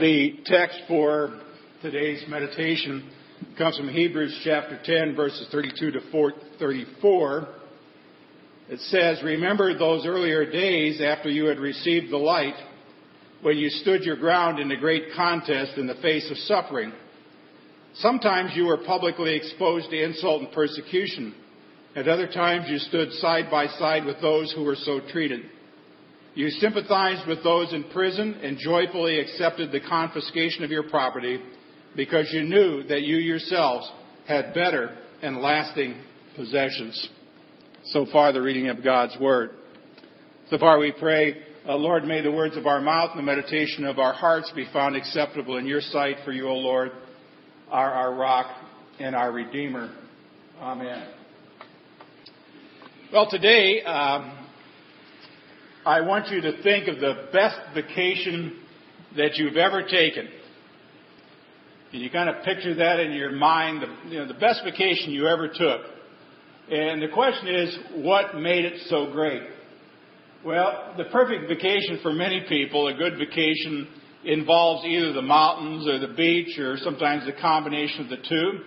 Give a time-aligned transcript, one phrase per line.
[0.00, 1.38] The text for
[1.82, 3.10] today's meditation
[3.58, 6.00] comes from Hebrews chapter 10, verses 32 to
[6.58, 7.48] 34.
[8.70, 12.54] It says, Remember those earlier days after you had received the light,
[13.42, 16.94] when you stood your ground in the great contest in the face of suffering.
[17.96, 21.34] Sometimes you were publicly exposed to insult and persecution.
[21.94, 25.42] At other times you stood side by side with those who were so treated.
[26.34, 31.40] You sympathized with those in prison and joyfully accepted the confiscation of your property
[31.96, 33.90] because you knew that you yourselves
[34.28, 36.00] had better and lasting
[36.36, 37.08] possessions.
[37.86, 39.50] So far, the reading of God's Word.
[40.50, 43.84] So far, we pray, uh, Lord, may the words of our mouth and the meditation
[43.84, 46.92] of our hearts be found acceptable in your sight, for you, O Lord,
[47.70, 48.46] are our rock
[49.00, 49.92] and our Redeemer.
[50.60, 51.08] Amen.
[53.12, 54.39] Well, today, um,
[55.90, 58.56] I want you to think of the best vacation
[59.16, 60.28] that you've ever taken.
[61.92, 65.10] And you kind of picture that in your mind, the, you know, the best vacation
[65.10, 65.80] you ever took.
[66.70, 69.42] And the question is, what made it so great?
[70.44, 73.88] Well, the perfect vacation for many people, a good vacation,
[74.24, 78.60] involves either the mountains or the beach or sometimes a combination of the two.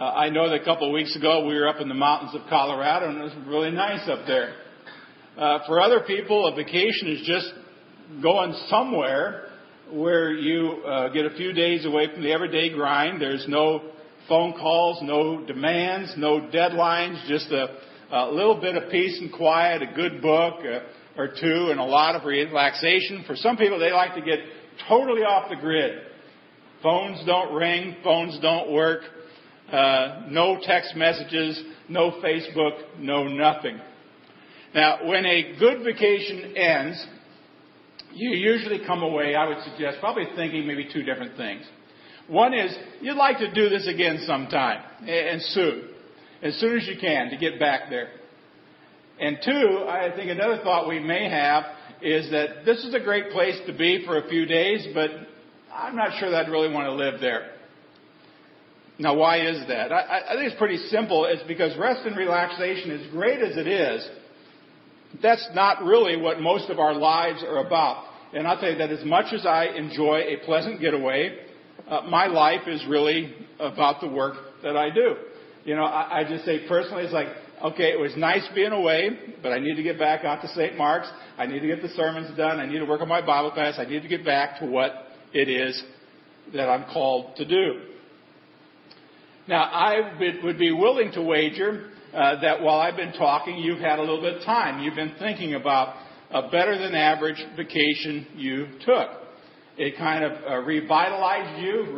[0.00, 2.34] Uh, I know that a couple of weeks ago we were up in the mountains
[2.34, 4.54] of Colorado and it was really nice up there.
[5.38, 7.52] Uh, for other people, a vacation is just
[8.20, 9.44] going somewhere
[9.92, 13.20] where you uh, get a few days away from the everyday grind.
[13.20, 13.92] There's no
[14.28, 17.68] phone calls, no demands, no deadlines, just a,
[18.10, 21.84] a little bit of peace and quiet, a good book uh, or two, and a
[21.84, 23.22] lot of relaxation.
[23.24, 24.40] For some people, they like to get
[24.88, 26.00] totally off the grid.
[26.82, 29.02] Phones don't ring, phones don't work,
[29.70, 33.80] uh, no text messages, no Facebook, no nothing.
[34.74, 37.06] Now, when a good vacation ends,
[38.12, 41.64] you usually come away, I would suggest, probably thinking maybe two different things.
[42.26, 45.88] One is, you'd like to do this again sometime, and soon,
[46.42, 48.10] as soon as you can, to get back there.
[49.18, 51.64] And two, I think another thought we may have
[52.02, 55.10] is that this is a great place to be for a few days, but
[55.72, 57.52] I'm not sure that I'd really want to live there.
[58.98, 59.92] Now, why is that?
[59.92, 61.24] I, I think it's pretty simple.
[61.24, 64.08] It's because rest and relaxation, as great as it is,
[65.22, 68.04] that's not really what most of our lives are about.
[68.34, 71.38] And I'll tell you that as much as I enjoy a pleasant getaway,
[71.88, 75.16] uh, my life is really about the work that I do.
[75.64, 77.28] You know, I, I just say personally, it's like,
[77.62, 79.10] okay, it was nice being away,
[79.42, 80.76] but I need to get back out to St.
[80.76, 81.08] Mark's.
[81.36, 82.60] I need to get the sermons done.
[82.60, 83.74] I need to work on my Bible class.
[83.78, 84.92] I need to get back to what
[85.32, 85.82] it is
[86.54, 87.80] that I'm called to do.
[89.46, 93.98] Now, I would be willing to wager uh, that while I've been talking, you've had
[93.98, 94.82] a little bit of time.
[94.82, 95.94] You've been thinking about
[96.30, 99.08] a better than average vacation you took.
[99.76, 101.92] It kind of uh, revitalized you,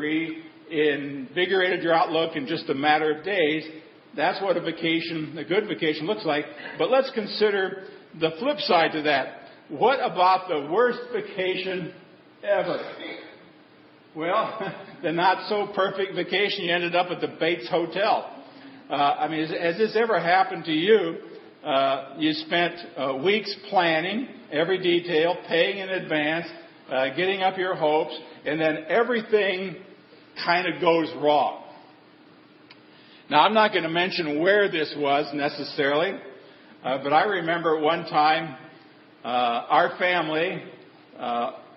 [0.70, 3.65] reinvigorated your outlook in just a matter of days.
[4.16, 6.44] That's what a vacation, a good vacation looks like.
[6.78, 7.84] But let's consider
[8.19, 9.37] the flip side to that.
[9.69, 11.94] What about the worst vacation
[12.43, 12.81] ever?
[14.16, 18.39] Well, the not so perfect vacation you ended up at the Bates Hotel.
[18.90, 21.18] Uh, I mean, has, this ever happened to you?
[21.64, 26.46] Uh, you spent uh, weeks planning every detail, paying in advance,
[26.90, 29.76] uh, getting up your hopes, and then everything
[30.44, 31.62] kind of goes wrong.
[33.30, 36.18] Now, I'm not going to mention where this was necessarily,
[36.82, 38.56] uh, but I remember one time
[39.22, 40.64] uh, our family,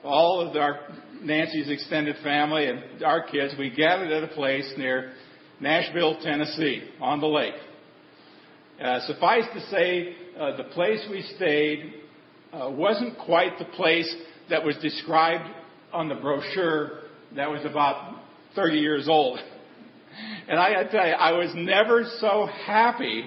[0.04, 0.80] all of our
[1.22, 5.14] Nancy's extended family and our kids, we gathered at a place near
[5.64, 7.54] Nashville, Tennessee, on the lake.
[8.84, 11.94] Uh, suffice to say, uh, the place we stayed
[12.52, 14.14] uh, wasn't quite the place
[14.50, 15.50] that was described
[15.94, 17.04] on the brochure
[17.38, 18.20] that was about
[18.56, 19.40] 30 years old.
[20.48, 23.26] And I gotta tell you, I was never so happy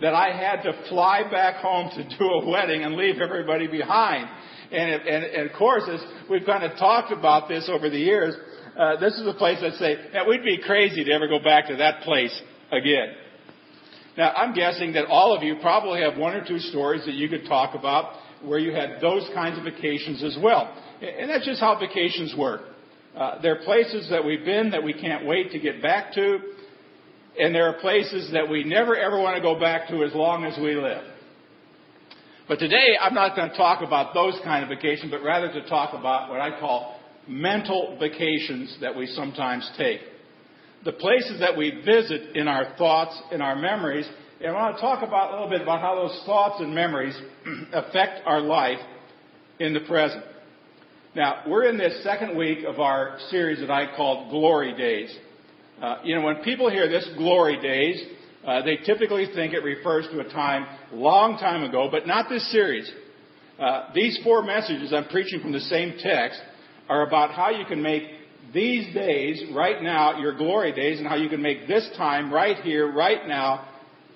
[0.00, 4.28] that I had to fly back home to do a wedding and leave everybody behind.
[4.72, 8.34] And, and, and of course, as we've kind of talked about this over the years,
[8.78, 11.68] uh, this is a place I'd say, that we'd be crazy to ever go back
[11.68, 12.40] to that place
[12.70, 13.14] again.
[14.16, 17.28] Now, I'm guessing that all of you probably have one or two stories that you
[17.28, 20.74] could talk about where you had those kinds of vacations as well.
[21.00, 22.62] And that's just how vacations work.
[23.16, 26.38] Uh, there are places that we've been that we can't wait to get back to,
[27.38, 30.44] and there are places that we never ever want to go back to as long
[30.44, 31.04] as we live.
[32.48, 35.68] But today, I'm not going to talk about those kind of vacations, but rather to
[35.68, 36.98] talk about what I call
[37.28, 40.00] mental vacations that we sometimes take.
[40.84, 44.08] The places that we visit in our thoughts, in our memories,
[44.40, 47.16] and I want to talk about a little bit about how those thoughts and memories
[47.72, 48.78] affect our life
[49.60, 50.24] in the present.
[51.14, 55.14] Now, we're in this second week of our series that I called Glory Days.
[55.80, 58.04] Uh, you know, when people hear this Glory Days,
[58.46, 62.50] uh, they typically think it refers to a time long time ago, but not this
[62.52, 62.90] series.
[63.58, 66.40] Uh, these four messages I'm preaching from the same text
[66.88, 68.02] are about how you can make
[68.52, 72.56] these days, right now, your glory days, and how you can make this time, right
[72.58, 73.68] here, right now,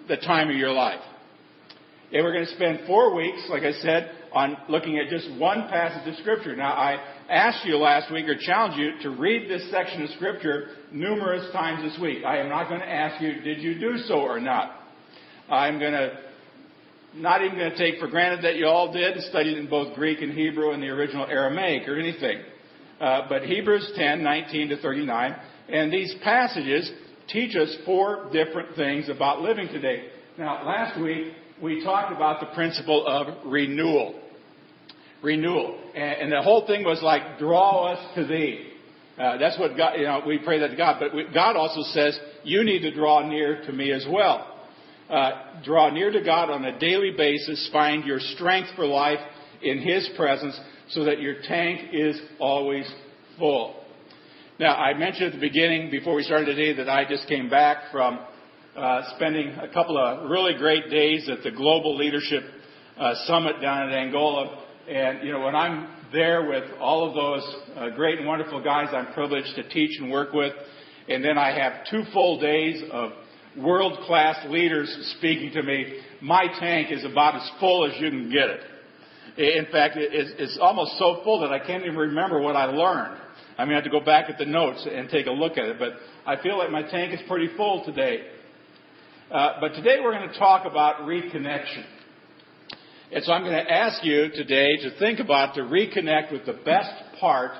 [0.08, 1.00] the time of your life.
[2.12, 5.69] And we're going to spend four weeks, like I said, on looking at just one
[5.69, 6.56] passage of Scripture.
[6.56, 6.99] Now, I
[7.29, 11.82] asked you last week or challenged you to read this section of Scripture numerous times
[11.82, 12.25] this week.
[12.25, 14.81] I am not going to ask you, did you do so or not?
[15.50, 16.19] I'm going to
[17.17, 20.21] not even going to take for granted that you all did studied in both Greek
[20.21, 22.43] and Hebrew and the original Aramaic or anything.
[23.00, 25.37] Uh, but Hebrews 10, 19 to 39,
[25.69, 26.91] and these passages
[27.29, 30.09] teach us four different things about living today.
[30.38, 34.20] Now, last week we talked about the principle of renewal
[35.25, 35.81] renewal.
[35.94, 38.71] And, and the whole thing was like, draw us to thee.
[39.19, 40.97] Uh, that's what God, you know, we pray that to God.
[41.00, 44.50] But we, God also says, you need to draw near to me as well.
[45.09, 47.69] Uh, draw near to God on a daily basis.
[47.73, 49.21] Find your strength for life
[49.62, 50.59] in His presence
[50.91, 52.91] so that your tank is always
[53.38, 53.81] full.
[54.59, 57.91] Now, I mentioned at the beginning, before we started today, that I just came back
[57.91, 58.20] from
[58.77, 62.43] uh, spending a couple of really great days at the Global Leadership
[62.99, 64.63] uh, Summit down in Angola.
[64.88, 68.88] And, you know, when I'm there with all of those uh, great and wonderful guys
[68.92, 70.52] I'm privileged to teach and work with,
[71.08, 73.12] and then I have two full days of
[73.56, 78.31] world class leaders speaking to me, my tank is about as full as you can
[78.31, 78.60] get it.
[79.36, 83.20] In fact, it's almost so full that I can't even remember what I learned.
[83.56, 85.64] I mean, I have to go back at the notes and take a look at
[85.64, 85.92] it, but
[86.26, 88.26] I feel like my tank is pretty full today.
[89.31, 91.84] Uh, but today we're going to talk about reconnection.
[93.14, 96.58] And so I'm going to ask you today to think about to reconnect with the
[96.64, 96.90] best
[97.20, 97.52] part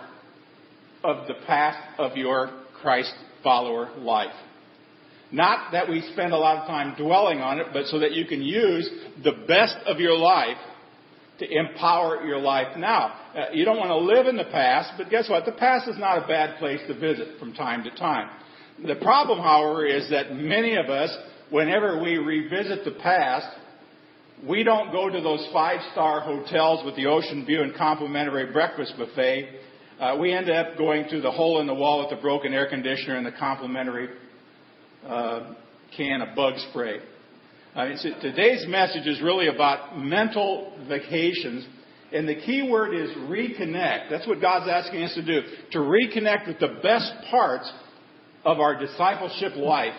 [1.04, 2.50] of the path of your
[2.82, 3.14] Christ
[3.44, 4.34] follower life.
[5.30, 8.26] Not that we spend a lot of time dwelling on it, but so that you
[8.26, 8.90] can use
[9.22, 10.56] the best of your life
[11.38, 13.14] to empower your life now.
[13.32, 15.44] Uh, you don't want to live in the past, but guess what?
[15.44, 18.28] The past is not a bad place to visit from time to time.
[18.84, 21.16] The problem, however, is that many of us,
[21.50, 23.46] whenever we revisit the past,
[24.49, 28.94] we don't go to those five star hotels with the ocean view and complimentary breakfast
[28.99, 29.49] buffet.
[29.99, 32.69] Uh, we end up going to the hole in the wall with the broken air
[32.69, 34.08] conditioner and the complimentary
[35.06, 35.55] uh,
[35.96, 36.99] can of bug spray.
[37.75, 37.87] Uh,
[38.20, 41.67] today's message is really about mental vacations,
[42.12, 44.11] and the key word is reconnect.
[44.11, 45.43] That's what God's asking us to do
[45.73, 47.73] to reconnect with the best parts
[48.44, 49.94] of our discipleship life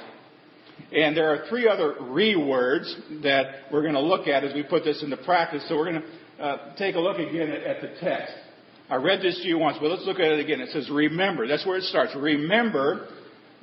[0.92, 2.94] and there are three other re words
[3.24, 5.66] that we're going to look at as we put this into practice.
[5.68, 8.34] So we're going to uh, take a look again at, at the text.
[8.90, 10.62] I read this to you once, but let's look at it again.
[10.62, 11.48] It says, Remember.
[11.48, 12.14] That's where it starts.
[12.16, 13.08] Remember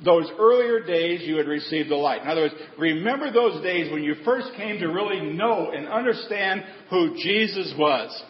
[0.04, 2.22] those earlier days you had received the light.
[2.22, 6.64] In other words, remember those days when you first came to really know and understand
[6.90, 8.22] who Jesus was.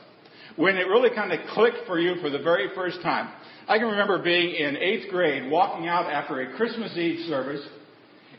[0.56, 3.32] When it really kind of clicked for you for the very first time.
[3.66, 7.66] I can remember being in eighth grade, walking out after a Christmas Eve service,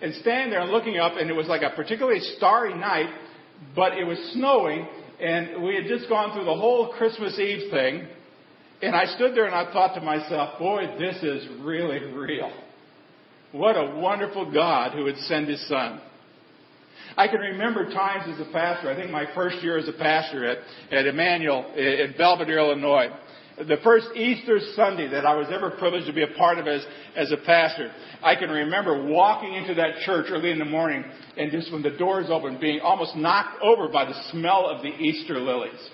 [0.03, 3.07] and standing there and looking up, and it was like a particularly starry night,
[3.73, 4.85] but it was snowing,
[5.21, 8.05] and we had just gone through the whole Christmas Eve thing.
[8.81, 12.51] And I stood there and I thought to myself, boy, this is really real.
[13.53, 16.01] What a wonderful God who would send his son.
[17.15, 20.45] I can remember times as a pastor, I think my first year as a pastor
[20.45, 20.57] at,
[20.91, 23.07] at Emmanuel in Belvidere, Illinois
[23.57, 26.83] the first Easter Sunday that I was ever privileged to be a part of as,
[27.15, 27.91] as a pastor,
[28.23, 31.03] I can remember walking into that church early in the morning
[31.37, 34.89] and just when the doors opened, being almost knocked over by the smell of the
[34.89, 35.89] Easter lilies.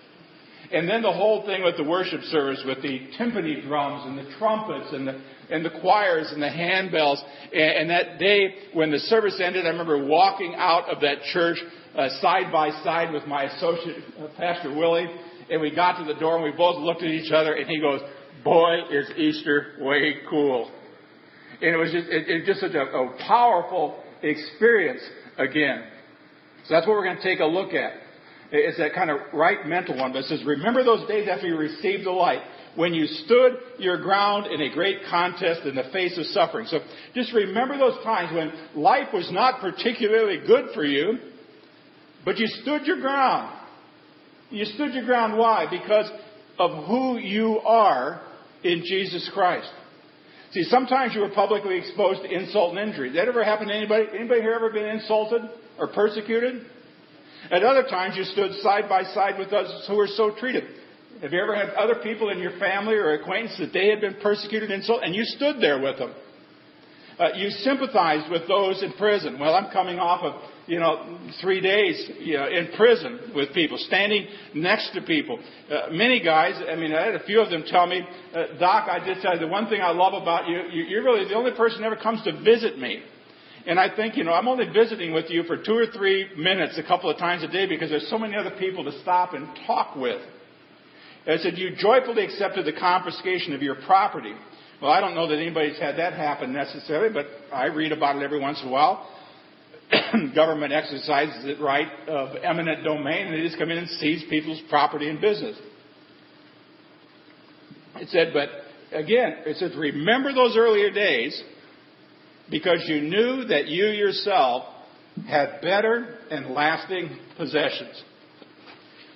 [0.72, 4.32] And then the whole thing with the worship service with the timpani drums and the
[4.38, 7.18] trumpets and the, and the choirs and the handbells.
[7.51, 11.58] And, and that day when the service ended, I remember walking out of that church
[11.96, 15.08] uh, side by side with my associate, uh, Pastor Willie,
[15.50, 17.79] and we got to the door and we both looked at each other and he
[17.79, 18.01] goes,
[18.44, 20.72] boy, is Easter way cool.
[21.62, 25.01] And it was just, it, it just such a, a powerful experience
[25.38, 25.84] again.
[26.68, 27.94] So that's what we're going to take a look at.
[28.51, 30.12] It's that kind of right mental one.
[30.12, 32.41] But it says, remember those days after you received the light
[32.75, 36.65] when you stood your ground in a great contest in the face of suffering.
[36.68, 36.79] So
[37.13, 41.20] just remember those times when life was not particularly good for you,
[42.25, 43.59] but you stood your ground.
[44.50, 45.38] You stood your ground.
[45.38, 45.68] Why?
[45.70, 46.10] Because
[46.58, 48.22] of who you are
[48.63, 49.70] in Jesus Christ.
[50.51, 53.10] See, sometimes you were publicly exposed to insult and injury.
[53.10, 54.06] Did that ever happen to anybody?
[54.18, 55.44] Anybody here ever been insulted
[55.77, 56.65] or persecuted?
[57.51, 60.63] At other times, you stood side by side with those who were so treated.
[61.22, 64.15] Have you ever had other people in your family or acquaintance that they had been
[64.22, 66.13] persecuted and so, and you stood there with them?
[67.20, 69.38] Uh, you sympathized with those in prison.
[69.38, 73.78] Well, I'm coming off of, you know, three days you know, in prison with people,
[73.78, 75.40] standing next to people.
[75.70, 78.02] Uh, many guys, I mean, I had a few of them tell me,
[78.34, 81.04] uh, Doc, I just tell you, the one thing I love about you, you, you're
[81.04, 83.02] really the only person that ever comes to visit me.
[83.66, 86.78] And I think, you know, I'm only visiting with you for two or three minutes
[86.78, 89.48] a couple of times a day because there's so many other people to stop and
[89.66, 90.22] talk with.
[91.28, 94.34] I said, You joyfully accepted the confiscation of your property.
[94.82, 98.24] Well, I don't know that anybody's had that happen necessarily, but I read about it
[98.24, 99.08] every once in a while.
[100.36, 104.62] Government exercises its right of eminent domain, and they just come in and seize people's
[104.70, 105.58] property and business.
[107.96, 108.50] It said, but
[108.98, 111.42] again, it says, remember those earlier days
[112.50, 114.66] because you knew that you yourself
[115.28, 118.01] had better and lasting possessions.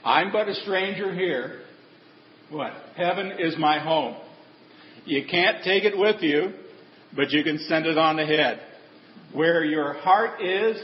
[0.03, 1.61] I'm but a stranger here.
[2.49, 2.73] What?
[2.95, 4.17] Heaven is my home.
[5.05, 6.53] You can't take it with you,
[7.15, 8.59] but you can send it on ahead.
[9.33, 10.77] Where your heart is,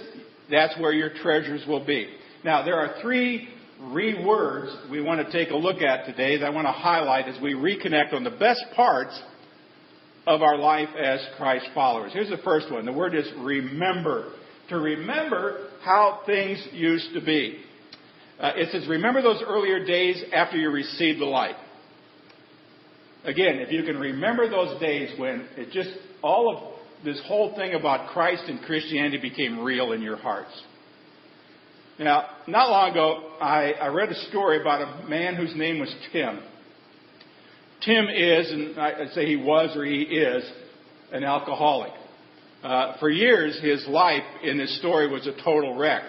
[0.49, 2.07] that's where your treasures will be.
[2.43, 6.45] Now, there are three re words we want to take a look at today that
[6.45, 9.19] I want to highlight as we reconnect on the best parts
[10.27, 12.11] of our life as Christ followers.
[12.13, 12.85] Here's the first one.
[12.85, 14.33] The word is remember.
[14.69, 17.59] To remember how things used to be.
[18.39, 21.55] Uh, it says, remember those earlier days after you received the light.
[23.25, 25.89] Again, if you can remember those days when it just,
[26.21, 30.51] all of this whole thing about Christ and Christianity became real in your hearts.
[31.97, 35.93] Now, not long ago, I, I read a story about a man whose name was
[36.13, 36.41] Tim.
[37.85, 40.43] Tim is, and I say he was or he is,
[41.11, 41.91] an alcoholic.
[42.63, 46.03] Uh, for years, his life in this story was a total wreck.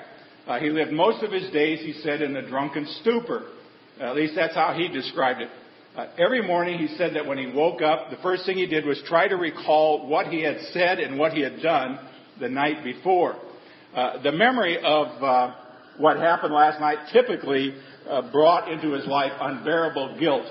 [0.46, 3.50] Uh, he lived most of his days, he said, in a drunken stupor.
[4.00, 5.48] At least that's how he described it.
[5.96, 8.86] Uh, every morning he said that when he woke up, the first thing he did
[8.86, 11.98] was try to recall what he had said and what he had done
[12.38, 13.34] the night before.
[13.94, 15.52] Uh, the memory of uh,
[15.98, 17.74] what happened last night typically
[18.08, 20.46] uh, brought into his life unbearable guilt.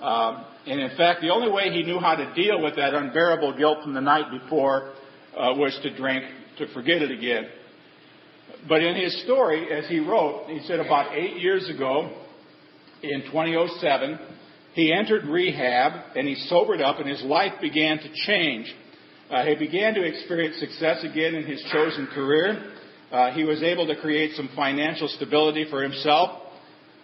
[0.00, 3.56] Um, and in fact, the only way he knew how to deal with that unbearable
[3.56, 4.92] guilt from the night before
[5.36, 6.24] uh, was to drink
[6.58, 7.46] to forget it again.
[8.68, 12.24] But in his story, as he wrote, he said about eight years ago,
[13.02, 14.18] in 2007,
[14.74, 18.72] he entered rehab and he sobered up and his life began to change.
[19.30, 22.72] Uh, he began to experience success again in his chosen career.
[23.10, 26.42] Uh, he was able to create some financial stability for himself.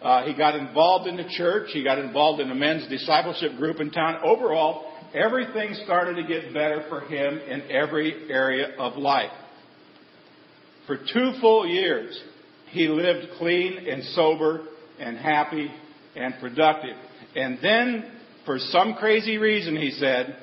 [0.02, 1.71] Uh, he got involved in the church.
[1.73, 4.21] He got involved in a men's discipleship group in town.
[4.23, 9.33] Overall, everything started to get better for him in every area of life.
[10.87, 12.21] For two full years,
[12.71, 14.66] he lived clean and sober
[14.99, 15.71] and happy
[16.14, 16.97] and productive.
[17.37, 18.11] And then,
[18.47, 20.37] for some crazy reason, he said,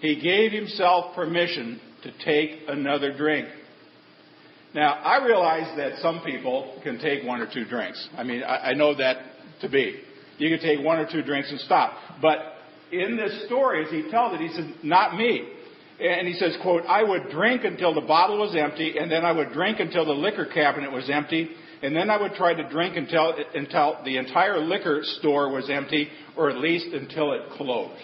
[0.00, 3.48] he gave himself permission to take another drink.
[4.74, 8.08] Now, I realize that some people can take one or two drinks.
[8.16, 9.16] I mean, I, I know that
[9.62, 10.00] to be.
[10.38, 11.94] You can take one or two drinks and stop.
[12.22, 12.38] But
[12.92, 15.48] in this story, as he tells it, he says, not me.
[16.00, 19.32] And he says, quote, I would drink until the bottle was empty, and then I
[19.32, 21.50] would drink until the liquor cabinet was empty,
[21.82, 26.08] and then I would try to drink until, until the entire liquor store was empty,
[26.36, 28.00] or at least until it closed.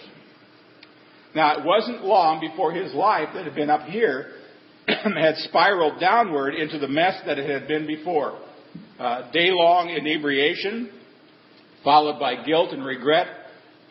[1.35, 4.31] Now, it wasn't long before his life that had been up here
[4.87, 8.39] had spiraled downward into the mess that it had been before.
[8.97, 10.89] Uh, day long inebriation,
[11.83, 13.27] followed by guilt and regret,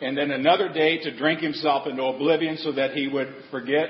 [0.01, 3.89] and then another day to drink himself into oblivion so that he would forget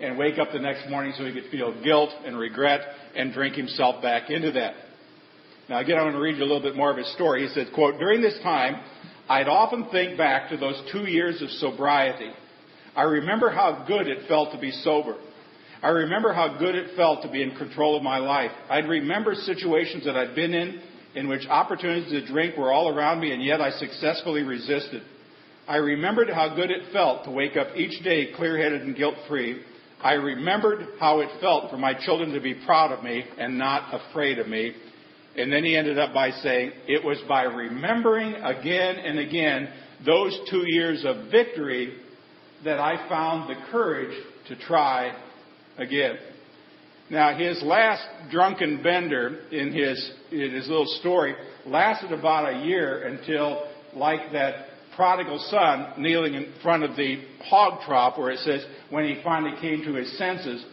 [0.00, 2.80] and wake up the next morning so he could feel guilt and regret
[3.16, 4.74] and drink himself back into that.
[5.68, 7.46] Now again, I want to read you a little bit more of his story.
[7.46, 8.80] He says, quote, during this time,
[9.28, 12.30] I'd often think back to those two years of sobriety.
[12.96, 15.16] I remember how good it felt to be sober.
[15.82, 18.50] I remember how good it felt to be in control of my life.
[18.70, 20.80] I'd remember situations that I'd been in
[21.14, 25.02] in which opportunities to drink were all around me and yet I successfully resisted.
[25.68, 29.62] I remembered how good it felt to wake up each day clear-headed and guilt-free.
[30.02, 33.92] I remembered how it felt for my children to be proud of me and not
[33.92, 34.74] afraid of me.
[35.38, 39.68] And then he ended up by saying, it was by remembering again and again
[40.04, 41.96] those two years of victory
[42.64, 44.16] that I found the courage
[44.48, 45.16] to try
[45.76, 46.16] again.
[47.10, 53.04] Now, his last drunken bender in his, in his little story lasted about a year
[53.06, 53.64] until,
[53.94, 59.04] like that prodigal son kneeling in front of the hog trough, where it says, when
[59.04, 60.64] he finally came to his senses,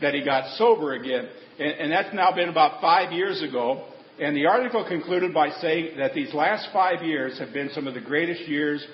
[0.00, 1.28] that he got sober again.
[1.58, 3.86] And, and that's now been about five years ago.
[4.20, 7.94] And the article concluded by saying that these last five years have been some of
[7.94, 8.84] the greatest years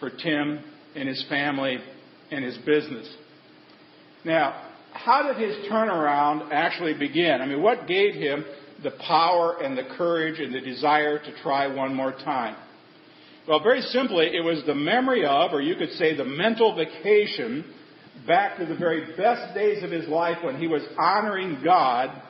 [0.00, 0.60] for Tim
[0.96, 1.78] and his family
[2.30, 3.06] and his business.
[4.24, 7.40] Now, how did his turnaround actually begin?
[7.42, 8.44] I mean, what gave him
[8.82, 12.56] the power and the courage and the desire to try one more time?
[13.46, 17.64] Well, very simply, it was the memory of, or you could say the mental vacation
[18.26, 22.22] back to the very best days of his life when he was honoring God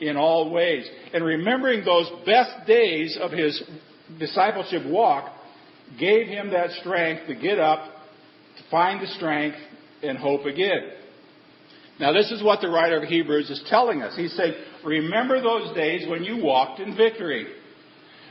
[0.00, 0.88] in all ways.
[1.12, 3.62] And remembering those best days of his
[4.18, 5.32] discipleship walk
[5.98, 7.84] gave him that strength to get up,
[8.56, 9.56] to find the strength,
[10.02, 10.90] and hope again.
[11.98, 14.16] Now, this is what the writer of Hebrews is telling us.
[14.16, 17.46] He's saying, Remember those days when you walked in victory.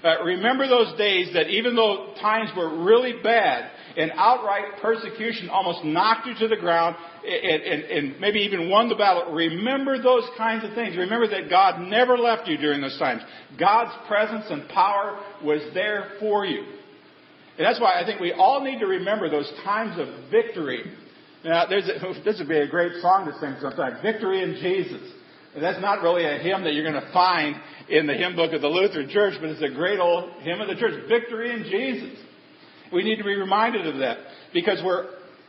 [0.04, 5.84] Uh, remember those days that even though times were really bad and outright persecution almost
[5.84, 10.24] knocked you to the ground and, and, and maybe even won the battle, remember those
[10.38, 10.96] kinds of things.
[10.96, 13.24] Remember that God never left you during those times.
[13.60, 16.64] God's presence and power was there for you.
[17.58, 20.84] And that's why I think we all need to remember those times of victory.
[21.44, 21.70] Now, a,
[22.24, 23.98] this would be a great song to sing sometime.
[24.04, 25.02] Victory in Jesus.
[25.56, 27.56] And that's not really a hymn that you're going to find
[27.90, 30.68] in the hymn book of the Lutheran Church, but it's a great old hymn of
[30.68, 30.94] the church.
[31.10, 32.27] Victory in Jesus.
[32.92, 34.18] We need to be reminded of that
[34.54, 35.08] because we're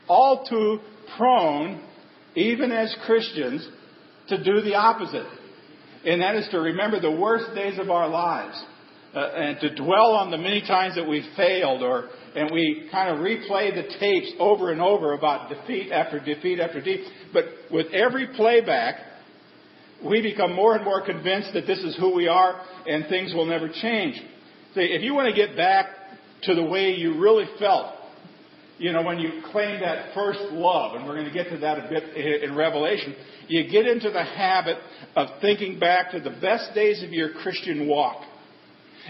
[0.09, 0.80] all too
[1.16, 1.83] prone,
[2.35, 3.66] even as Christians,
[4.28, 5.26] to do the opposite.
[6.04, 8.62] And that is to remember the worst days of our lives
[9.14, 13.11] uh, and to dwell on the many times that we failed or and we kind
[13.11, 17.07] of replay the tapes over and over about defeat after defeat after defeat.
[17.33, 18.97] But with every playback,
[20.04, 23.47] we become more and more convinced that this is who we are and things will
[23.47, 24.16] never change.
[24.75, 25.87] See, if you want to get back
[26.42, 27.95] to the way you really felt,
[28.78, 31.78] you know, when you claim that first love, and we're going to get to that
[31.78, 33.14] a bit in Revelation,
[33.49, 34.76] you get into the habit
[35.16, 38.23] of thinking back to the best days of your Christian walk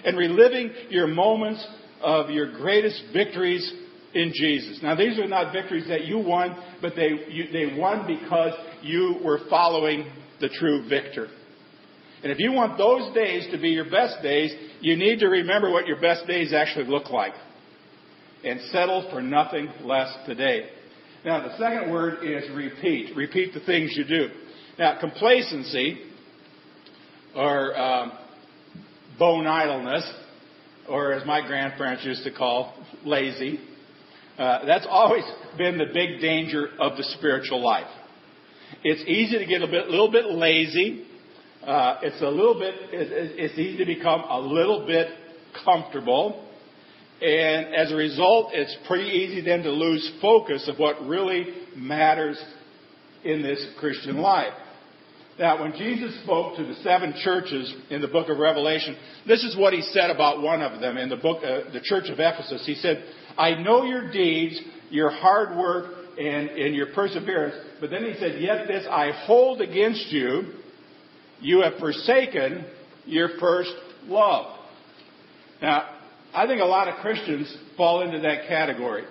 [0.05, 1.67] and reliving your moments
[2.01, 3.71] of your greatest victories
[4.15, 4.79] in Jesus.
[4.83, 9.21] Now, these are not victories that you won, but they, you, they won because you
[9.25, 11.29] were following the true victor.
[12.23, 15.71] And if you want those days to be your best days, you need to remember
[15.71, 17.35] what your best days actually look like.
[18.45, 20.71] And settle for nothing less today.
[21.25, 23.17] Now, the second word is repeat.
[23.17, 24.29] Repeat the things you do.
[24.79, 25.99] Now, complacency,
[27.35, 28.13] or um,
[29.19, 30.09] bone idleness,
[30.89, 33.59] or as my grandparents used to call, lazy,
[34.39, 35.25] uh, that's always
[35.57, 37.89] been the big danger of the spiritual life.
[38.85, 41.05] It's easy to get a bit, little bit lazy.
[41.69, 45.09] Uh, it's a little bit, it's easy to become a little bit
[45.67, 46.49] comfortable.
[47.21, 51.45] And as a result, it's pretty easy then to lose focus of what really
[51.77, 52.43] matters
[53.23, 54.55] in this Christian life.
[55.39, 59.55] Now, when Jesus spoke to the seven churches in the book of Revelation, this is
[59.55, 62.65] what he said about one of them in the book, uh, the church of Ephesus.
[62.65, 63.05] He said,
[63.37, 67.57] I know your deeds, your hard work, and, and your perseverance.
[67.79, 70.55] But then he said, Yet this I hold against you.
[71.41, 72.65] You have forsaken
[73.07, 73.73] your first
[74.07, 74.59] love.
[75.63, 75.89] Now,
[76.35, 79.05] I think a lot of Christians fall into that category.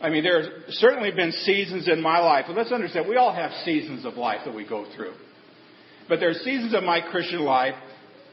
[0.00, 3.32] I mean, there have certainly been seasons in my life, and let's understand, we all
[3.32, 5.14] have seasons of life that we go through.
[6.08, 7.74] But there are seasons of my Christian life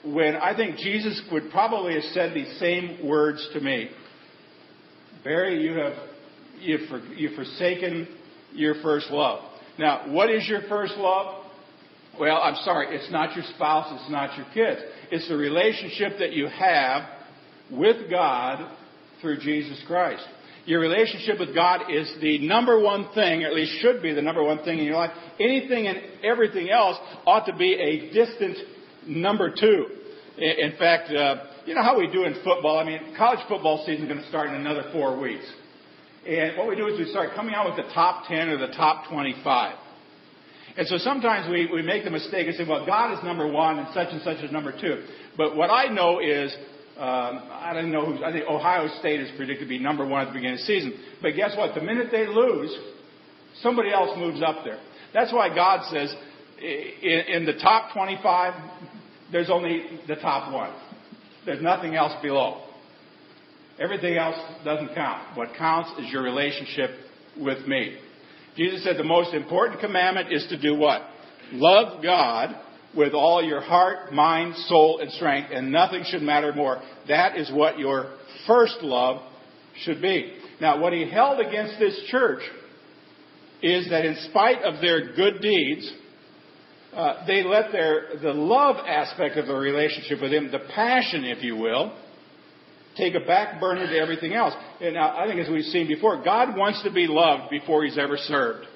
[0.04, 3.90] when I think Jesus would probably have said these same words to me.
[5.24, 5.94] Barry, you have
[6.60, 8.08] you've, you've forsaken
[8.54, 9.44] your first love.
[9.78, 11.39] Now, what is your first love?
[12.20, 14.82] Well, I'm sorry, it's not your spouse, it's not your kids.
[15.10, 17.04] It's the relationship that you have
[17.72, 18.76] with God
[19.22, 20.26] through Jesus Christ.
[20.66, 24.44] Your relationship with God is the number one thing, at least should be the number
[24.44, 25.12] one thing in your life.
[25.40, 28.58] Anything and everything else ought to be a distant
[29.08, 29.86] number two.
[30.38, 32.80] In fact, uh, you know how we do in football?
[32.80, 35.46] I mean, college football season is going to start in another four weeks.
[36.28, 38.74] And what we do is we start coming out with the top 10 or the
[38.74, 39.76] top 25.
[40.80, 43.80] And so sometimes we, we make the mistake of saying, well, God is number one
[43.80, 45.04] and such and such is number two.
[45.36, 46.56] But what I know is,
[46.96, 50.22] um, I don't know who's, I think Ohio State is predicted to be number one
[50.22, 50.94] at the beginning of the season.
[51.22, 51.76] But guess what?
[51.76, 52.74] The minute they lose,
[53.62, 54.80] somebody else moves up there.
[55.14, 56.16] That's why God says,
[56.62, 58.54] in, in the top 25,
[59.34, 60.74] there's only the top one.
[61.46, 62.64] There's nothing else below.
[63.82, 65.36] Everything else doesn't count.
[65.36, 66.92] What counts is your relationship
[67.38, 67.98] with me.
[68.60, 71.02] Jesus said the most important commandment is to do what?
[71.54, 72.54] Love God
[72.94, 76.82] with all your heart, mind, soul, and strength, and nothing should matter more.
[77.08, 79.22] That is what your first love
[79.84, 80.34] should be.
[80.60, 82.42] Now, what he held against this church
[83.64, 85.94] is that in spite of their good deeds,
[86.94, 91.42] uh, they let their the love aspect of the relationship with Him, the passion, if
[91.44, 91.96] you will,
[93.00, 94.54] take a back burner to everything else.
[94.82, 98.18] And I think, as we've seen before, God wants to be loved before He's ever
[98.18, 98.68] served.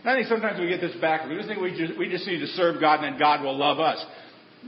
[0.00, 1.30] And I think sometimes we get this backwards.
[1.30, 3.56] We just think we just, we just need to serve God and then God will
[3.56, 4.04] love us.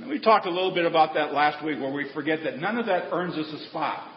[0.08, 2.86] We talked a little bit about that last week where we forget that none of
[2.86, 4.08] that earns us a spot.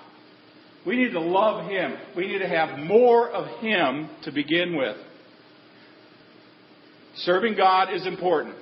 [0.86, 1.96] We need to love Him.
[2.16, 4.98] We need to have more of Him to begin with.
[7.18, 8.56] Serving God is important,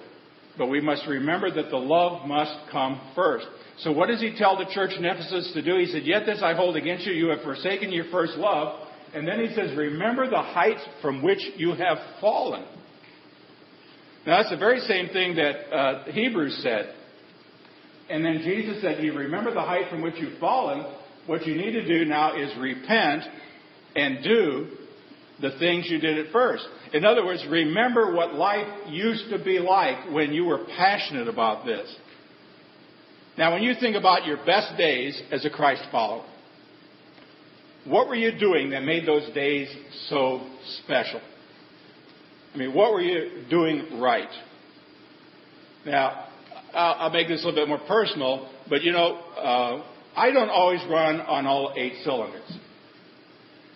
[0.58, 3.48] but we must remember that the love must come first.
[3.80, 5.78] So what does he tell the church in Ephesus to do?
[5.78, 8.88] He said, Yet this I hold against you, you have forsaken your first love.
[9.14, 12.66] And then he says, Remember the heights from which you have fallen.
[14.26, 16.94] Now that's the very same thing that uh, Hebrews said.
[18.10, 20.86] And then Jesus said, You remember the height from which you've fallen.
[21.26, 23.24] What you need to do now is repent
[23.96, 24.68] and do
[25.44, 26.66] the things you did at first.
[26.94, 31.66] In other words, remember what life used to be like when you were passionate about
[31.66, 31.94] this.
[33.38, 36.26] Now, when you think about your best days as a Christ follower,
[37.86, 39.68] what were you doing that made those days
[40.08, 40.48] so
[40.84, 41.20] special?
[42.54, 44.30] I mean, what were you doing right?
[45.86, 46.28] Now,
[46.74, 49.84] I'll make this a little bit more personal, but you know, uh,
[50.16, 52.50] I don't always run on all eight cylinders.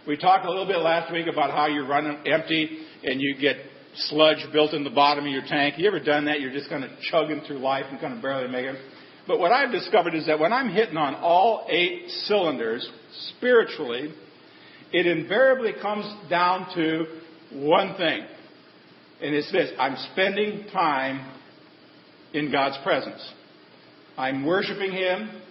[0.07, 3.57] We talked a little bit last week about how you run empty and you get
[3.93, 5.75] sludge built in the bottom of your tank.
[5.77, 6.39] You ever done that?
[6.39, 8.81] You're just kind of chugging through life and kind of barely making it.
[9.27, 12.89] But what I've discovered is that when I'm hitting on all eight cylinders
[13.35, 14.13] spiritually,
[14.93, 17.05] it invariably comes down to
[17.51, 18.25] one thing.
[19.21, 21.29] And it's this I'm spending time
[22.33, 23.29] in God's presence.
[24.17, 25.41] I'm worshiping Him.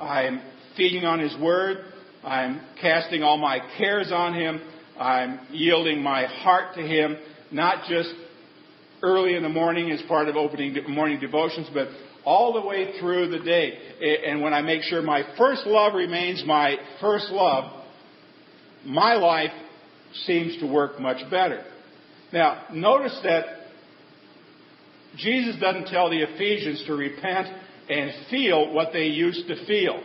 [0.00, 0.42] I'm
[0.76, 1.89] feeding on His Word.
[2.24, 4.60] I'm casting all my cares on Him.
[4.98, 7.16] I'm yielding my heart to Him,
[7.50, 8.12] not just
[9.02, 11.88] early in the morning as part of opening morning devotions, but
[12.24, 13.78] all the way through the day.
[14.26, 17.84] And when I make sure my first love remains my first love,
[18.84, 19.52] my life
[20.26, 21.64] seems to work much better.
[22.32, 23.44] Now, notice that
[25.16, 27.48] Jesus doesn't tell the Ephesians to repent
[27.88, 30.00] and feel what they used to feel.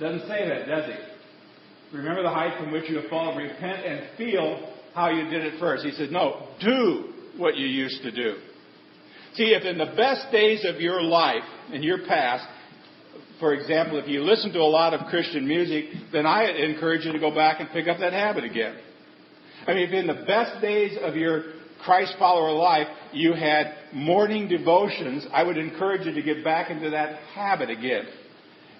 [0.00, 1.96] Doesn't say that, does he?
[1.96, 3.36] Remember the height from which you have fallen.
[3.36, 5.84] Repent and feel how you did it first.
[5.84, 8.36] He says, no, do what you used to do.
[9.34, 12.46] See, if in the best days of your life, in your past,
[13.38, 17.12] for example, if you listen to a lot of Christian music, then I encourage you
[17.12, 18.76] to go back and pick up that habit again.
[19.66, 21.44] I mean, if in the best days of your
[21.84, 26.90] Christ follower life you had morning devotions, I would encourage you to get back into
[26.90, 28.04] that habit again.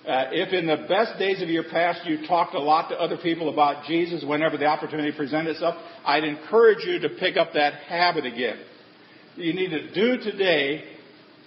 [0.07, 3.19] Uh, if in the best days of your past you talked a lot to other
[3.19, 5.75] people about Jesus whenever the opportunity presented itself,
[6.07, 8.59] I'd encourage you to pick up that habit again
[9.37, 10.85] you need to do today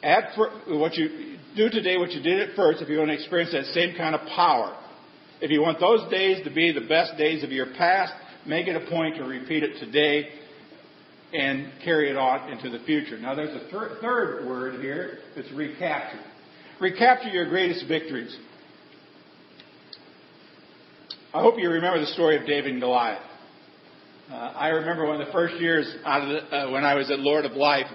[0.01, 0.37] at
[0.67, 3.65] what you do today what you did at first if you want to experience that
[3.73, 4.77] same kind of power.
[5.41, 8.13] If you want those days to be the best days of your past,
[8.45, 10.29] make it a point to repeat it today
[11.33, 13.19] and carry it on into the future.
[13.19, 15.19] Now, there's a thir- third word here.
[15.35, 16.19] It's recapture.
[16.81, 18.35] Recapture your greatest victories.
[21.33, 23.21] I hope you remember the story of David and Goliath.
[24.31, 27.45] Uh, I remember one of the first years the, uh, when I was at Lord
[27.45, 27.85] of Life,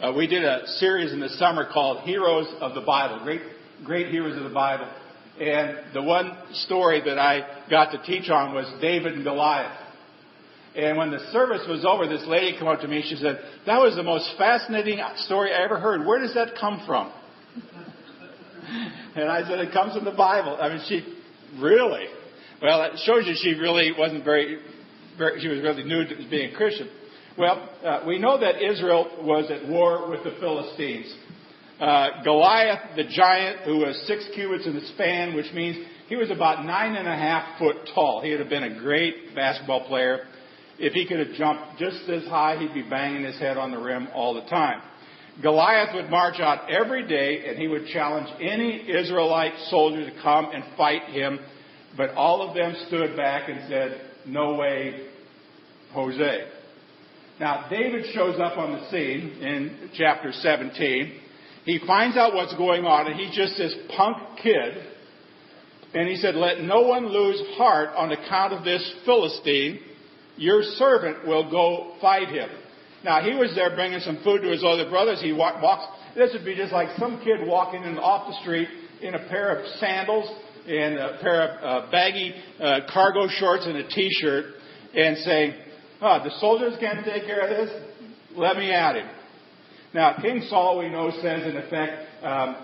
[0.00, 3.40] uh, we did a series in the summer called Heroes of the Bible, great,
[3.84, 4.88] great heroes of the Bible.
[5.40, 9.76] And the one story that I got to teach on was David and Goliath.
[10.76, 13.02] And when the service was over, this lady came up to me.
[13.02, 16.06] She said, "That was the most fascinating story I ever heard.
[16.06, 17.12] Where does that come from?"
[19.16, 21.04] and I said, "It comes from the Bible." I mean, she
[21.60, 22.06] really.
[22.60, 24.58] Well, it shows you she really wasn't very
[25.18, 26.88] very, she was really new to being a Christian.
[27.38, 31.14] Well, uh, we know that Israel was at war with the Philistines.
[31.80, 36.30] Uh, Goliath, the giant, who was six cubits in the span, which means he was
[36.30, 38.20] about nine and a half foot tall.
[38.22, 40.24] He would have been a great basketball player.
[40.78, 43.78] If he could have jumped just as high, he'd be banging his head on the
[43.78, 44.82] rim all the time.
[45.40, 50.50] Goliath would march out every day and he would challenge any Israelite soldier to come
[50.52, 51.38] and fight him,
[51.96, 55.08] but all of them stood back and said, no way,
[55.92, 56.44] Jose.
[57.40, 61.20] Now, David shows up on the scene in chapter 17.
[61.64, 64.86] He finds out what's going on, and he's just this punk kid.
[65.94, 69.80] And he said, Let no one lose heart on account of this Philistine.
[70.36, 72.48] Your servant will go fight him.
[73.04, 75.20] Now, he was there bringing some food to his other brothers.
[75.20, 75.84] He walks.
[76.14, 78.68] This would be just like some kid walking in off the street
[79.00, 80.30] in a pair of sandals
[80.66, 84.54] and a pair of uh, baggy uh, cargo shorts and a t-shirt
[84.94, 85.54] and saying,
[86.00, 87.82] oh, the soldiers can't take care of this?
[88.36, 89.08] Let me at him.
[89.94, 92.56] Now, King Saul, we know, says in effect, um,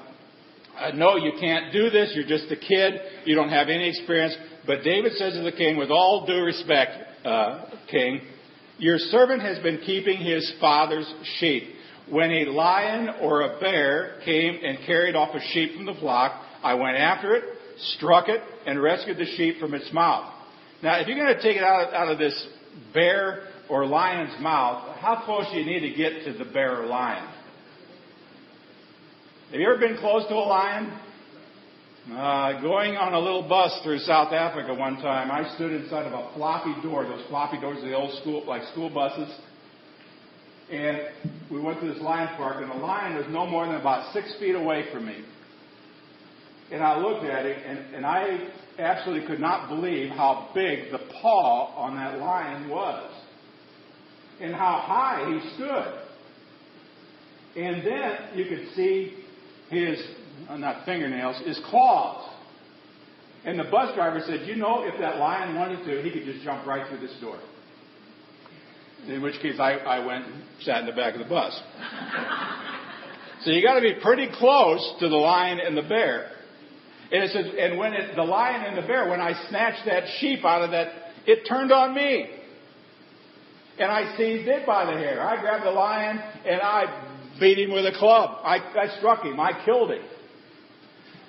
[0.78, 2.12] uh, no, you can't do this.
[2.14, 3.00] You're just a kid.
[3.24, 4.36] You don't have any experience.
[4.66, 6.92] But David says to the king, with all due respect,
[7.24, 8.20] uh, king,
[8.78, 11.64] your servant has been keeping his father's sheep.
[12.08, 16.40] When a lion or a bear came and carried off a sheep from the flock,
[16.62, 17.44] I went after it,
[17.96, 20.32] struck it, and rescued the sheep from its mouth.
[20.82, 22.46] Now, if you're going to take it out of, out of this
[22.94, 26.86] bear or lion's mouth, how close do you need to get to the bear or
[26.86, 27.28] lion?
[29.50, 30.98] Have you ever been close to a lion?
[32.10, 36.14] Uh, going on a little bus through South Africa one time, I stood inside of
[36.14, 39.28] a floppy door, those floppy doors of the old school, like school buses.
[40.72, 41.00] And
[41.50, 44.34] we went to this lion park, and the lion was no more than about six
[44.40, 45.22] feet away from me.
[46.72, 51.00] And I looked at it, and, and I absolutely could not believe how big the
[51.20, 53.12] paw on that lion was,
[54.40, 56.02] and how high he stood.
[57.62, 59.24] And then you could see
[59.68, 59.98] his,
[60.50, 62.28] not fingernails, is claws.
[63.44, 66.44] And the bus driver said, You know, if that lion wanted to, he could just
[66.44, 67.38] jump right through this door.
[69.06, 71.58] In which case, I, I went and sat in the back of the bus.
[73.44, 76.32] so you got to be pretty close to the lion and the bear.
[77.10, 80.04] And it says, and when it, the lion and the bear, when I snatched that
[80.18, 80.88] sheep out of that,
[81.26, 82.28] it turned on me.
[83.78, 85.22] And I seized it by the hair.
[85.22, 88.40] I grabbed the lion and I beat him with a club.
[88.44, 89.38] I, I struck him.
[89.38, 90.02] I killed him.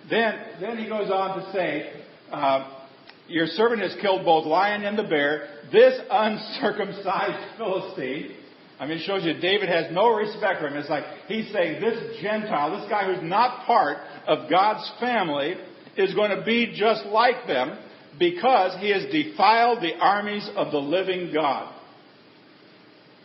[0.10, 1.94] Then, then he goes on to say,
[2.32, 2.82] uh,
[3.28, 5.48] Your servant has killed both lion and the bear.
[5.72, 8.36] This uncircumcised Philistine.
[8.80, 10.78] I mean, it shows you David has no respect for him.
[10.78, 15.56] It's like he's saying this Gentile, this guy who's not part of God's family,
[15.98, 17.78] is going to be just like them
[18.18, 21.76] because he has defiled the armies of the living God.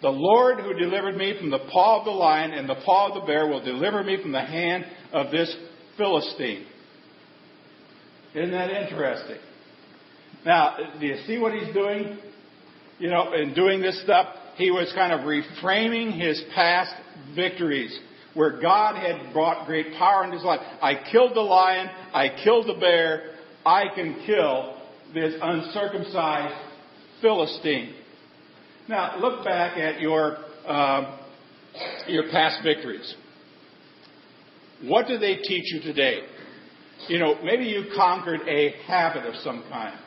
[0.03, 3.15] The Lord who delivered me from the paw of the lion and the paw of
[3.15, 5.55] the bear will deliver me from the hand of this
[5.97, 6.67] Philistine.
[8.35, 9.39] Isn't that interesting?
[10.45, 12.19] Now, do you see what he's doing?
[12.99, 16.95] You know, in doing this stuff, he was kind of reframing his past
[17.35, 17.97] victories
[18.35, 20.61] where God had brought great power into his life.
[20.83, 24.77] I killed the lion, I killed the bear, I can kill
[25.15, 26.55] this uncircumcised
[27.23, 27.95] Philistine.
[28.89, 31.19] Now, look back at your, uh,
[32.07, 33.15] your past victories.
[34.87, 36.21] What do they teach you today?
[37.09, 39.99] You know, maybe you conquered a habit of some kind.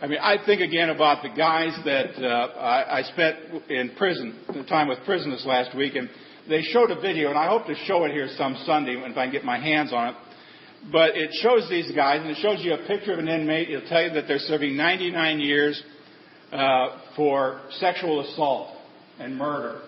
[0.00, 4.38] I mean, I think again about the guys that uh, I, I spent in prison,
[4.52, 6.10] the time with prisoners last week, and
[6.48, 9.24] they showed a video, and I hope to show it here some Sunday if I
[9.24, 10.14] can get my hands on it.
[10.92, 13.70] But it shows these guys, and it shows you a picture of an inmate.
[13.70, 15.82] It'll tell you that they're serving 99 years
[16.52, 18.76] uh, for sexual assault
[19.18, 19.80] and murder.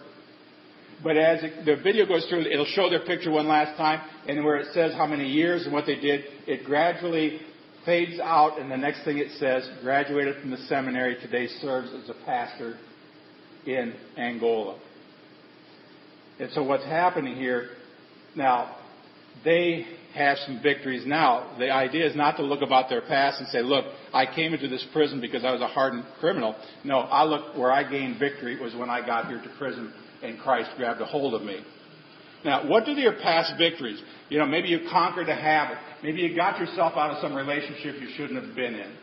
[1.03, 4.45] But as it, the video goes through, it'll show their picture one last time, and
[4.45, 7.41] where it says how many years and what they did, it gradually
[7.85, 12.09] fades out, and the next thing it says, graduated from the seminary, today serves as
[12.09, 12.77] a pastor
[13.67, 14.79] in Angola.
[16.41, 17.69] And so what's happening here,
[18.35, 18.77] now,
[19.45, 21.57] they have some victories now.
[21.59, 24.69] The idea is not to look about their past and say, look, I came into
[24.69, 26.57] this prison because I was a hardened criminal.
[26.85, 29.93] No, I look where I gained victory was when I got here to prison
[30.27, 31.61] and Christ grabbed a hold of me.
[32.45, 34.01] Now, what do your past victories?
[34.29, 35.79] You know, maybe you conquered a habit.
[36.03, 38.97] Maybe you got yourself out of some relationship you shouldn't have been in.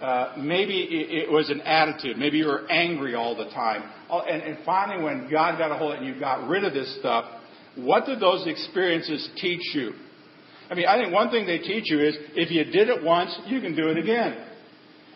[0.00, 2.16] Uh, maybe it, it, was an attitude.
[2.16, 3.90] Maybe you were angry all the time.
[4.08, 6.64] Oh, and, and finally, when God got a hold of it and you got rid
[6.64, 7.26] of this stuff,
[7.76, 9.92] what did those experiences teach you?
[10.70, 13.36] I mean, I think one thing they teach you is if you did it once,
[13.46, 14.46] you can do it again.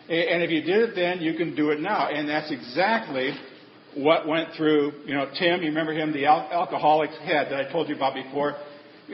[0.07, 2.09] And if you did it then, you can do it now.
[2.09, 3.31] And that's exactly
[3.95, 7.71] what went through, you know, Tim, you remember him, the al- alcoholic's head that I
[7.71, 8.55] told you about before.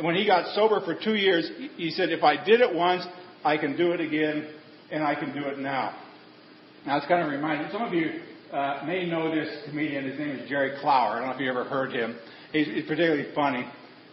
[0.01, 3.05] When he got sober for two years, he said, if I did it once,
[3.43, 4.47] I can do it again,
[4.91, 5.97] and I can do it now.
[6.85, 10.09] Now, it's kind of reminding, some of you uh, may know this comedian.
[10.09, 11.15] His name is Jerry Clower.
[11.15, 12.17] I don't know if you ever heard him.
[12.51, 13.65] He's, he's particularly funny.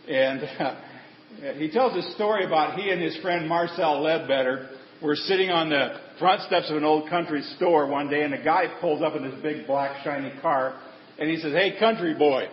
[0.08, 0.80] And uh,
[1.56, 4.68] he tells a story about he and his friend Marcel Ledbetter
[5.02, 8.42] were sitting on the front steps of an old country store one day, and a
[8.42, 10.74] guy pulls up in this big black shiny car,
[11.18, 12.48] and he says, "Hey, country boy,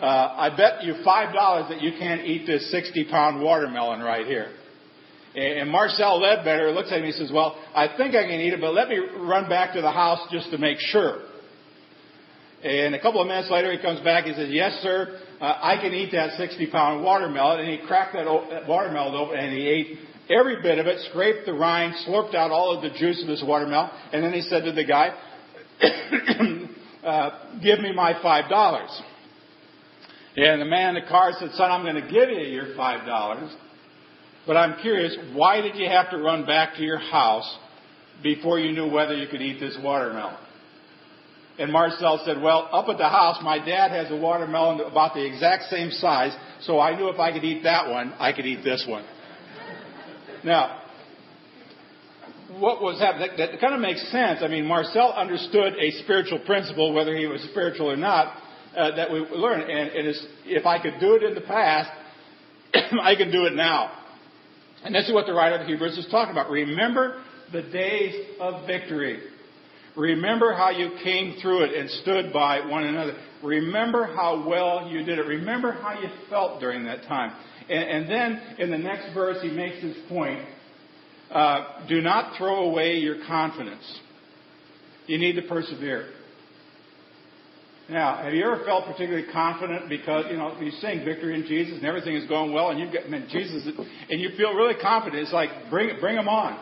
[0.00, 4.50] uh, I bet you five dollars that you can't eat this sixty-pound watermelon right here."
[5.34, 8.60] And Marcel Ledbetter looks at me and says, "Well, I think I can eat it,
[8.60, 11.20] but let me run back to the house just to make sure."
[12.64, 14.24] And a couple of minutes later, he comes back.
[14.24, 18.66] He says, "Yes, sir, uh, I can eat that 60-pound watermelon." And he cracked that,
[18.66, 19.98] watermelon open and he ate
[20.30, 23.42] every bit of it, scraped the rind, slurped out all of the juice of this
[23.46, 25.10] watermelon, and then he said to the guy,
[27.04, 27.30] uh,
[27.62, 28.90] "Give me my five dollars."
[30.36, 33.56] And the man in the car said, Son, I'm going to give you your $5.
[34.46, 37.58] But I'm curious, why did you have to run back to your house
[38.22, 40.36] before you knew whether you could eat this watermelon?
[41.58, 45.24] And Marcel said, Well, up at the house, my dad has a watermelon about the
[45.24, 48.62] exact same size, so I knew if I could eat that one, I could eat
[48.62, 49.06] this one.
[50.46, 50.80] Now,
[52.60, 53.30] what was happening?
[53.36, 54.40] That, that kind of makes sense.
[54.42, 58.32] I mean, Marcel understood a spiritual principle, whether he was spiritual or not,
[58.76, 59.62] uh, that we learn.
[59.62, 61.90] And, and if I could do it in the past,
[63.02, 63.90] I can do it now.
[64.84, 66.48] And this is what the writer of Hebrews is talking about.
[66.48, 69.18] Remember the days of victory.
[69.96, 73.16] Remember how you came through it and stood by one another.
[73.42, 75.26] Remember how well you did it.
[75.26, 77.32] Remember how you felt during that time.
[77.68, 80.44] And, and then in the next verse, he makes this point
[81.30, 84.00] uh, do not throw away your confidence.
[85.06, 86.08] You need to persevere.
[87.88, 91.76] Now, have you ever felt particularly confident because you know you sing victory in Jesus
[91.76, 95.22] and everything is going well, and you get man, Jesus, and you feel really confident?
[95.22, 96.58] It's like bring bring them on.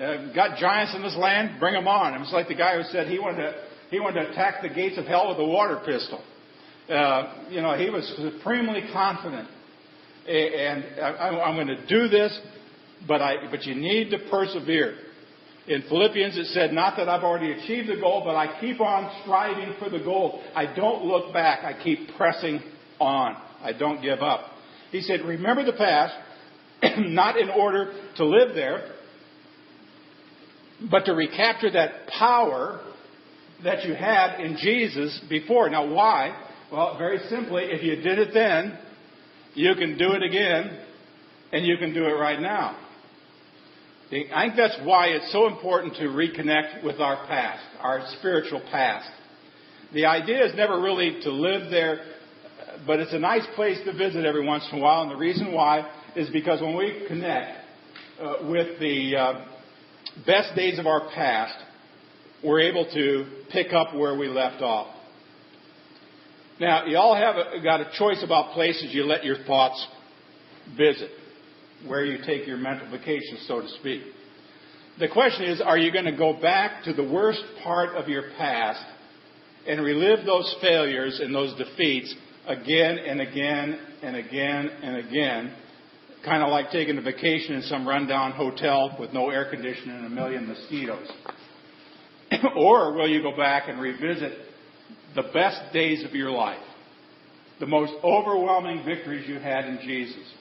[0.00, 2.20] Uh, got giants in this land, bring them on.
[2.20, 4.96] It's like the guy who said he wanted to he wanted to attack the gates
[4.96, 6.22] of hell with a water pistol.
[6.88, 9.48] Uh, you know, he was supremely confident,
[10.28, 12.38] and I'm going to do this,
[13.06, 14.96] but I but you need to persevere.
[15.66, 19.10] In Philippians, it said, Not that I've already achieved the goal, but I keep on
[19.22, 20.42] striving for the goal.
[20.54, 21.64] I don't look back.
[21.64, 22.60] I keep pressing
[23.00, 23.36] on.
[23.62, 24.50] I don't give up.
[24.90, 26.14] He said, Remember the past,
[26.98, 28.92] not in order to live there,
[30.90, 32.80] but to recapture that power
[33.62, 35.70] that you had in Jesus before.
[35.70, 36.36] Now, why?
[36.70, 38.78] Well, very simply, if you did it then,
[39.54, 40.78] you can do it again,
[41.52, 42.76] and you can do it right now.
[44.10, 49.08] I think that's why it's so important to reconnect with our past, our spiritual past.
[49.92, 52.04] The idea is never really to live there,
[52.86, 55.02] but it's a nice place to visit every once in a while.
[55.02, 57.58] And the reason why is because when we connect
[58.20, 59.44] uh, with the uh,
[60.26, 61.56] best days of our past,
[62.44, 64.93] we're able to pick up where we left off.
[66.64, 69.86] Now, you all have a, got a choice about places you let your thoughts
[70.78, 71.10] visit
[71.86, 74.00] where you take your mental vacation, so to speak.
[74.98, 78.30] The question is, are you going to go back to the worst part of your
[78.38, 78.82] past
[79.68, 82.14] and relive those failures and those defeats
[82.46, 85.54] again and again and again and again,
[86.24, 90.06] kind of like taking a vacation in some rundown hotel with no air conditioning and
[90.06, 91.12] a million mosquitoes?
[92.56, 94.43] or will you go back and revisit
[95.14, 96.62] the best days of your life,
[97.60, 100.32] the most overwhelming victories you had in Jesus?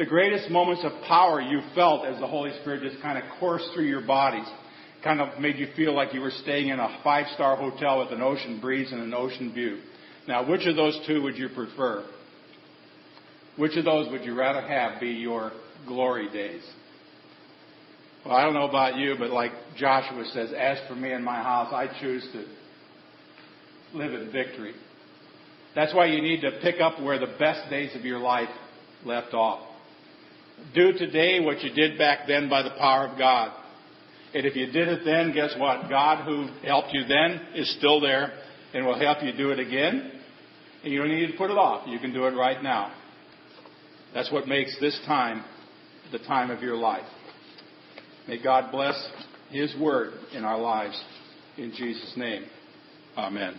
[0.00, 3.68] the greatest moments of power you felt as the Holy Spirit just kind of coursed
[3.74, 4.46] through your bodies,
[5.04, 8.10] kind of made you feel like you were staying in a five star hotel with
[8.10, 9.78] an ocean breeze and an ocean view.
[10.26, 12.06] Now, which of those two would you prefer?
[13.58, 15.52] Which of those would you rather have be your
[15.86, 16.62] glory days?
[18.24, 21.42] Well, I don't know about you, but like Joshua says, as for me and my
[21.42, 22.46] house, I choose to
[23.94, 24.74] live in victory.
[25.74, 28.48] That's why you need to pick up where the best days of your life
[29.04, 29.66] left off.
[30.74, 33.52] Do today what you did back then by the power of God.
[34.34, 35.88] And if you did it then, guess what?
[35.88, 38.32] God who helped you then is still there
[38.74, 40.12] and will help you do it again.
[40.84, 41.86] And you don't need to put it off.
[41.88, 42.92] You can do it right now.
[44.14, 45.44] That's what makes this time
[46.12, 47.06] the time of your life.
[48.28, 48.94] May God bless
[49.50, 51.00] His word in our lives.
[51.56, 52.44] In Jesus' name,
[53.16, 53.54] Amen.